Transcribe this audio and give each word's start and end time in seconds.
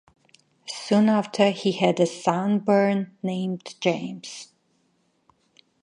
Soon 0.65 1.09
after 1.09 1.51
he 1.51 1.73
had 1.73 1.99
a 1.99 2.07
son 2.07 2.57
born 2.57 3.15
named 3.21 3.75
James. 3.79 4.51